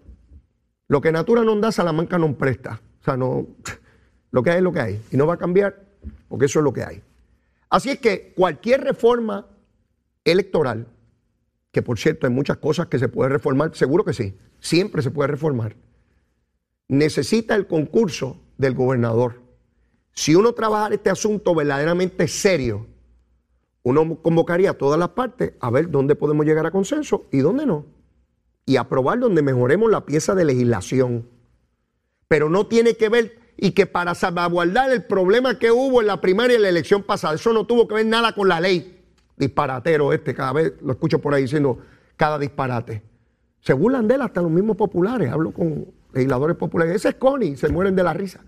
[0.88, 2.82] lo que natura no da, Salamanca no presta.
[3.02, 3.48] O sea, no,
[4.32, 5.02] lo que hay es lo que hay.
[5.12, 5.86] Y no va a cambiar,
[6.28, 7.02] porque eso es lo que hay.
[7.70, 9.48] Así es que cualquier reforma
[10.24, 10.88] electoral
[11.72, 15.12] que por cierto hay muchas cosas que se puede reformar, seguro que sí, siempre se
[15.12, 15.76] puede reformar,
[16.88, 19.42] necesita el concurso del gobernador.
[20.14, 22.88] Si uno trabaja este asunto verdaderamente serio,
[23.84, 27.66] uno convocaría a todas las partes a ver dónde podemos llegar a consenso y dónde
[27.66, 27.86] no.
[28.66, 31.28] Y aprobar donde mejoremos la pieza de legislación.
[32.28, 36.22] Pero no tiene que ver y que para salvaguardar el problema que hubo en la
[36.22, 38.98] primaria y la elección pasada, eso no tuvo que ver nada con la ley
[39.42, 41.80] disparatero este, cada vez lo escucho por ahí diciendo
[42.16, 43.02] cada disparate.
[43.60, 45.32] Se burlan de él hasta los mismos populares.
[45.32, 46.96] Hablo con legisladores populares.
[46.96, 48.42] Ese es Connie, se mueren de la risa.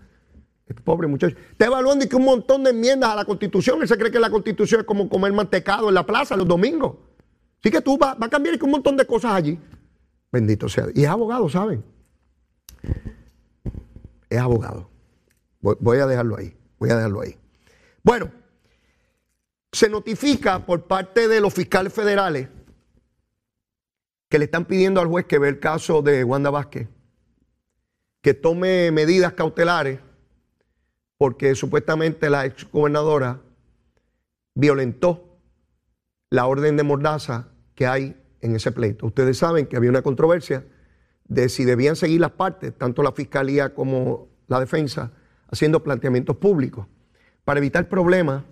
[0.66, 1.36] Este pobre muchacho.
[1.50, 3.82] Está evaluando y que un montón de enmiendas a la constitución.
[3.82, 6.96] Él se cree que la constitución es como comer mantecado en la plaza los domingos.
[7.60, 9.58] Así que tú vas va a cambiar y que un montón de cosas allí.
[10.32, 10.86] Bendito sea.
[10.94, 11.84] Y es abogado, ¿saben?
[14.28, 14.90] Es abogado.
[15.60, 16.56] voy a dejarlo ahí.
[16.78, 17.36] Voy a dejarlo ahí.
[18.02, 18.44] Bueno
[19.74, 22.48] se notifica por parte de los fiscales federales
[24.30, 26.88] que le están pidiendo al juez que ve el caso de Wanda Vázquez,
[28.22, 29.98] que tome medidas cautelares
[31.18, 33.40] porque supuestamente la ex gobernadora
[34.54, 35.38] violentó
[36.30, 39.06] la orden de mordaza que hay en ese pleito.
[39.06, 40.64] Ustedes saben que había una controversia
[41.26, 45.12] de si debían seguir las partes, tanto la fiscalía como la defensa,
[45.50, 46.86] haciendo planteamientos públicos.
[47.44, 48.44] Para evitar problemas,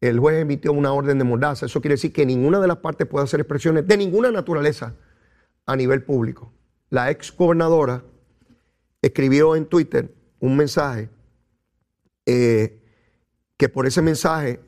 [0.00, 1.66] el juez emitió una orden de mordaza.
[1.66, 4.94] Eso quiere decir que ninguna de las partes puede hacer expresiones de ninguna naturaleza
[5.64, 6.52] a nivel público.
[6.90, 8.04] La ex gobernadora
[9.00, 11.08] escribió en Twitter un mensaje
[12.26, 12.82] eh,
[13.56, 14.60] que por ese mensaje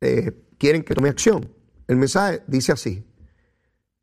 [0.00, 1.52] eh, quieren que tome acción.
[1.86, 3.04] El mensaje dice así,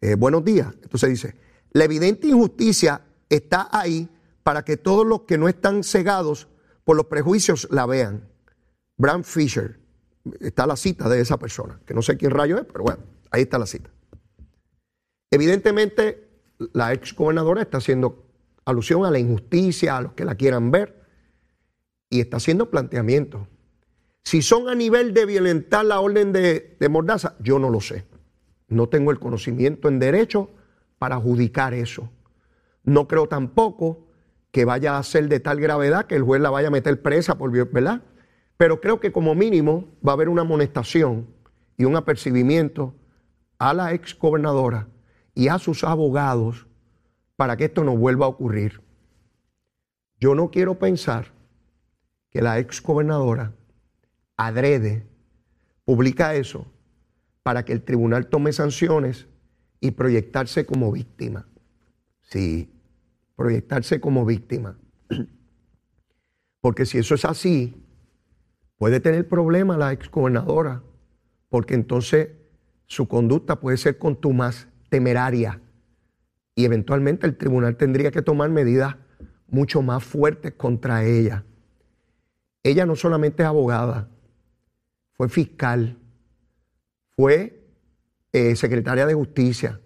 [0.01, 0.73] eh, buenos días.
[0.83, 1.35] Entonces dice,
[1.71, 4.09] la evidente injusticia está ahí
[4.43, 6.47] para que todos los que no están cegados
[6.83, 8.27] por los prejuicios la vean.
[8.97, 9.79] Bram Fisher,
[10.39, 13.43] está la cita de esa persona, que no sé quién rayo es, pero bueno, ahí
[13.43, 13.89] está la cita.
[15.31, 16.29] Evidentemente,
[16.73, 18.25] la ex gobernadora está haciendo
[18.65, 20.98] alusión a la injusticia, a los que la quieran ver,
[22.09, 23.47] y está haciendo planteamientos.
[24.23, 28.05] Si son a nivel de violentar la orden de, Mordaza, yo no lo sé.
[28.67, 30.51] No tengo el conocimiento en derecho
[30.97, 32.09] para adjudicar eso.
[32.83, 34.07] No creo tampoco
[34.51, 37.37] que vaya a ser de tal gravedad que el juez la vaya a meter presa
[37.37, 38.01] por ¿verdad?
[38.57, 41.27] Pero creo que como mínimo va a haber una amonestación
[41.77, 42.93] y un apercibimiento
[43.57, 44.87] a la ex gobernadora
[45.33, 46.67] y a sus abogados
[47.35, 48.81] para que esto no vuelva a ocurrir.
[50.19, 51.38] Yo no quiero pensar
[52.31, 53.53] que la ex gobernadora
[54.37, 55.07] adrede
[55.85, 56.65] publica eso
[57.43, 59.27] para que el tribunal tome sanciones
[59.79, 61.47] y proyectarse como víctima.
[62.21, 62.69] Sí,
[63.35, 64.77] proyectarse como víctima.
[66.61, 67.83] Porque si eso es así,
[68.77, 70.83] puede tener problema la exgobernadora,
[71.49, 72.29] porque entonces
[72.85, 75.61] su conducta puede ser contumaz, temeraria,
[76.55, 78.97] y eventualmente el tribunal tendría que tomar medidas
[79.47, 81.45] mucho más fuertes contra ella.
[82.63, 84.09] Ella no solamente es abogada,
[85.13, 85.97] fue fiscal,
[87.15, 87.67] fue
[88.31, 89.79] eh, secretaria de justicia.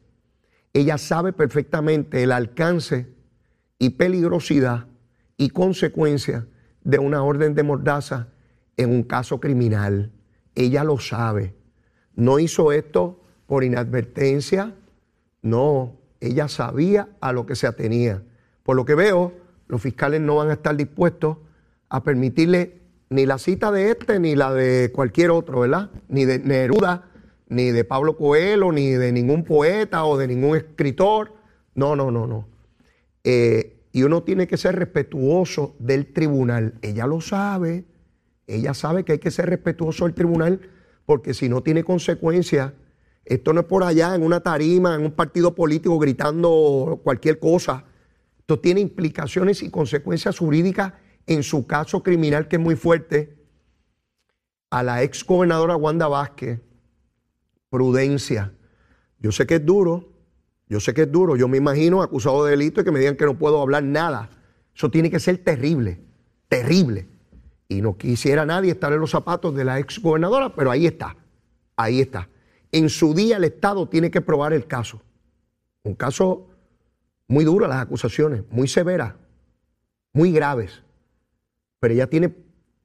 [0.73, 3.07] Ella sabe perfectamente el alcance
[3.77, 4.87] y peligrosidad
[5.37, 6.47] y consecuencia
[6.83, 8.29] de una orden de mordaza
[8.77, 10.11] en un caso criminal.
[10.55, 11.55] Ella lo sabe.
[12.15, 14.73] No hizo esto por inadvertencia,
[15.41, 18.23] no, ella sabía a lo que se atenía.
[18.63, 19.33] Por lo que veo,
[19.67, 21.37] los fiscales no van a estar dispuestos
[21.93, 22.81] a permitirle
[23.11, 25.91] ni la cita de este ni la de cualquier otro, ¿verdad?
[26.07, 27.11] Ni de Neruda,
[27.49, 31.35] ni de Pablo Coelho, ni de ningún poeta o de ningún escritor.
[31.75, 32.47] No, no, no, no.
[33.23, 36.73] Eh, y uno tiene que ser respetuoso del tribunal.
[36.81, 37.85] Ella lo sabe,
[38.47, 40.61] ella sabe que hay que ser respetuoso del tribunal
[41.05, 42.73] porque si no tiene consecuencias,
[43.23, 47.85] esto no es por allá en una tarima, en un partido político gritando cualquier cosa.
[48.39, 50.93] Esto tiene implicaciones y consecuencias jurídicas
[51.27, 53.37] en su caso criminal que es muy fuerte.
[54.69, 56.59] A la ex gobernadora Wanda Vázquez,
[57.69, 58.53] prudencia.
[59.19, 60.13] Yo sé que es duro,
[60.67, 63.15] yo sé que es duro, yo me imagino acusado de delito y que me digan
[63.15, 64.29] que no puedo hablar nada.
[64.75, 65.99] Eso tiene que ser terrible,
[66.47, 67.07] terrible.
[67.67, 71.15] Y no quisiera nadie estar en los zapatos de la ex gobernadora, pero ahí está,
[71.75, 72.29] ahí está.
[72.71, 75.01] En su día el Estado tiene que probar el caso.
[75.83, 76.49] Un caso
[77.27, 79.13] muy duro, las acusaciones, muy severas,
[80.11, 80.83] muy graves.
[81.83, 82.33] Pero ella tiene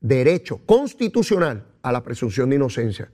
[0.00, 3.12] derecho constitucional a la presunción de inocencia.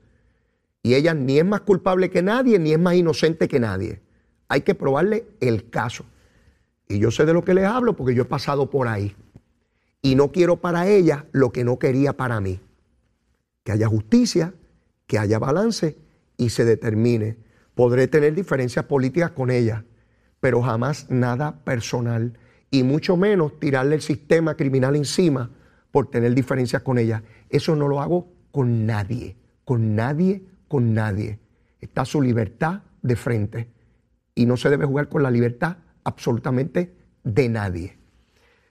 [0.83, 4.01] Y ella ni es más culpable que nadie, ni es más inocente que nadie.
[4.49, 6.07] Hay que probarle el caso.
[6.89, 9.15] Y yo sé de lo que les hablo porque yo he pasado por ahí.
[10.01, 12.61] Y no quiero para ella lo que no quería para mí.
[13.63, 14.55] Que haya justicia,
[15.07, 15.99] que haya balance
[16.39, 17.37] y se determine.
[17.75, 19.85] Podré tener diferencias políticas con ella,
[20.41, 22.39] pero jamás nada personal
[22.71, 25.51] y mucho menos tirarle el sistema criminal encima
[25.95, 27.23] por tener diferencias con ella.
[27.49, 31.39] Eso no lo hago con nadie, con nadie, con nadie.
[31.81, 33.69] Está su libertad de frente
[34.35, 37.97] y no se debe jugar con la libertad absolutamente de nadie.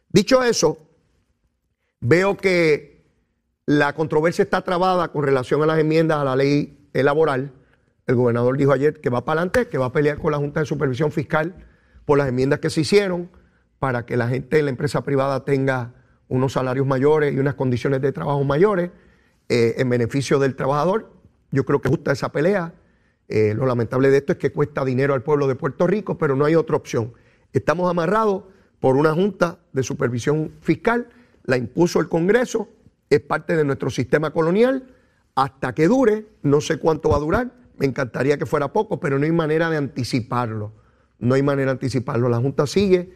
[0.10, 0.78] Dicho eso,
[2.02, 3.06] veo que
[3.68, 7.54] la controversia está trabada con relación a las enmiendas a la ley laboral.
[8.06, 10.60] El gobernador dijo ayer que va para adelante, que va a pelear con la Junta
[10.60, 11.56] de Supervisión Fiscal
[12.04, 13.30] por las enmiendas que se hicieron
[13.80, 16.03] para que la gente en la empresa privada tenga
[16.34, 18.90] unos salarios mayores y unas condiciones de trabajo mayores
[19.50, 21.12] eh, en beneficio del trabajador.
[21.52, 22.74] Yo creo que justa esa pelea.
[23.28, 26.36] Eh, lo lamentable de esto es que cuesta dinero al pueblo de Puerto Rico, pero
[26.36, 27.14] no hay otra opción.
[27.54, 28.46] Estamos amarrados
[28.80, 31.08] por una junta de supervisión fiscal,
[31.44, 32.68] la impuso el Congreso,
[33.12, 34.88] es parte de nuestro sistema colonial,
[35.36, 39.20] hasta que dure, no sé cuánto va a durar, me encantaría que fuera poco, pero
[39.20, 40.72] no hay manera de anticiparlo,
[41.20, 42.28] no hay manera de anticiparlo.
[42.28, 43.14] La Junta sigue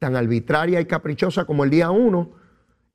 [0.00, 2.32] tan arbitraria y caprichosa como el día uno,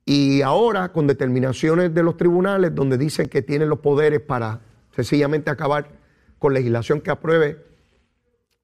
[0.06, 4.62] y ahora con determinaciones de los tribunales donde dicen que tienen los poderes para
[4.96, 5.90] sencillamente acabar
[6.40, 7.66] con legislación que apruebe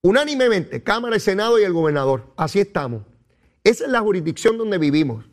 [0.02, 2.34] unánimemente Cámara, y Senado y el gobernador.
[2.38, 3.04] Así estamos.
[3.64, 5.26] Esa es la jurisdicción donde vivimos,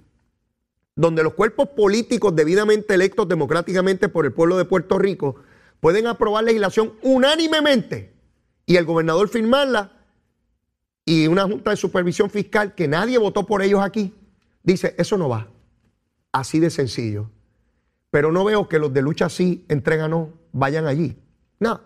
[0.97, 5.37] donde los cuerpos políticos debidamente electos democráticamente por el pueblo de Puerto Rico
[5.81, 8.13] pueden aprobar legislación unánimemente
[8.67, 9.93] y el gobernador firmarla
[11.05, 14.15] y una junta de supervisión fiscal que nadie votó por ellos aquí,
[14.63, 15.54] dice, eso no va.
[16.35, 17.31] Así de sencillo.
[18.11, 21.17] Pero no veo que los de lucha sí, entrega no, vayan allí.
[21.61, 21.81] No.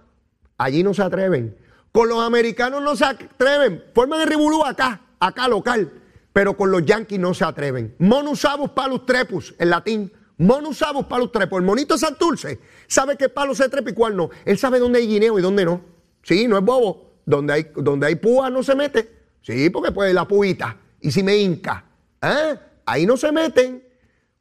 [0.57, 1.59] Allí no se atreven.
[1.93, 3.85] Con los americanos no se atreven.
[3.95, 5.93] Forman el revolú acá, acá local.
[6.33, 7.95] pero con los yanquis no se atreven.
[7.99, 10.13] Monusabus palus trepus, en latín.
[10.39, 11.59] Monusabus palus trepus.
[11.59, 14.31] El monito de Santurce sabe qué palo se trepa y cuál no.
[14.47, 15.83] Él sabe dónde hay guineo y dónde no.
[16.23, 17.19] Sí, no es bobo.
[17.27, 19.11] Donde hay, donde hay púa no se mete.
[19.43, 20.75] Sí, porque puede la puita.
[21.03, 21.85] Y si me hinca.
[22.23, 22.59] ¿eh?
[22.87, 23.88] Ahí no se meten.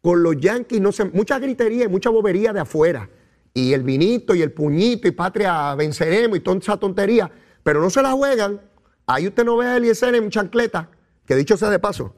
[0.07, 1.03] Con los yanquis no se...
[1.03, 3.09] Mucha gritería y mucha bobería de afuera.
[3.53, 7.29] Y el vinito y el puñito y patria venceremos y toda esa tontería.
[7.61, 8.61] Pero no se la juegan.
[9.05, 10.89] Ahí usted no ve a Eliezer en chancleta.
[11.25, 12.15] Que dicho sea de paso,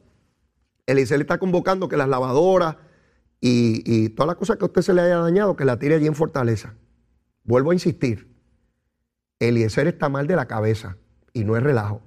[0.85, 2.75] Eliezer está convocando que las lavadoras
[3.41, 5.95] y, y todas las cosas que a usted se le haya dañado, que la tire
[5.95, 6.75] allí en Fortaleza.
[7.43, 8.31] Vuelvo a insistir.
[9.39, 10.97] Eliezer está mal de la cabeza
[11.33, 12.03] y no es relajo.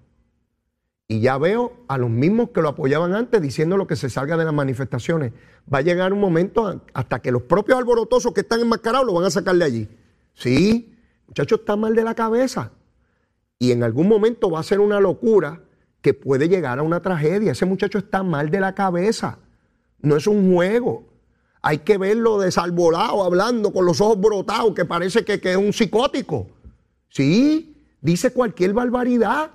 [1.13, 4.39] Y ya veo a los mismos que lo apoyaban antes diciendo lo que se salga
[4.39, 5.35] de las manifestaciones.
[5.73, 9.27] Va a llegar un momento hasta que los propios alborotosos que están enmascarados lo van
[9.27, 9.89] a sacar de allí.
[10.33, 10.97] Sí,
[11.27, 12.73] muchacho está mal de la cabeza.
[13.59, 15.61] Y en algún momento va a ser una locura
[16.01, 17.53] que puede llegar a una tragedia.
[17.53, 19.37] Ese muchacho está mal de la cabeza.
[20.01, 21.05] No es un juego.
[21.61, 25.75] Hay que verlo desalvolado, hablando con los ojos brotados, que parece que, que es un
[25.75, 26.47] psicótico.
[27.11, 29.51] Sí, dice cualquier barbaridad.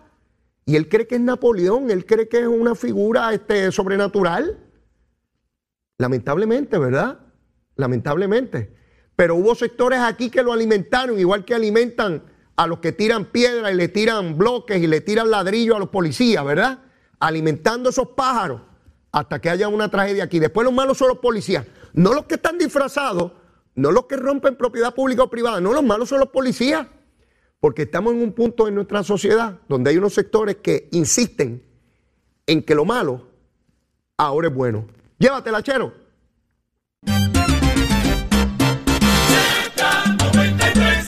[0.67, 4.59] Y él cree que es Napoleón, él cree que es una figura este, sobrenatural.
[5.97, 7.21] Lamentablemente, ¿verdad?
[7.77, 8.75] Lamentablemente.
[9.15, 12.21] Pero hubo sectores aquí que lo alimentaron, igual que alimentan
[12.57, 15.87] a los que tiran piedra y le tiran bloques y le tiran ladrillo a los
[15.87, 16.79] policías, ¿verdad?
[17.17, 18.59] Alimentando esos pájaros
[19.13, 20.37] hasta que haya una tragedia aquí.
[20.37, 23.31] Después los malos son los policías, no los que están disfrazados,
[23.75, 26.87] no los que rompen propiedad pública o privada, no los malos son los policías.
[27.59, 31.63] Porque estamos en un punto en nuestra sociedad donde hay unos sectores que insisten
[32.45, 33.27] en que lo malo
[34.17, 34.87] ahora es bueno.
[35.17, 36.06] Llévatela, chero.